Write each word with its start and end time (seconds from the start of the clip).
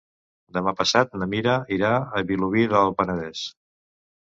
Demà 0.55 0.71
passat 0.79 1.13
na 1.23 1.27
Mira 1.35 1.59
irà 1.77 1.93
a 1.99 2.23
Vilobí 2.33 2.65
del 2.75 2.93
Penedès. 3.03 3.47